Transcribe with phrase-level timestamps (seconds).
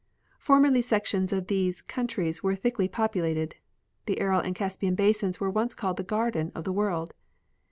[0.39, 3.53] Formerly sections of these countries were thickly populated.
[4.07, 7.13] The Aral and Caspian basins were called the" Garden of the world."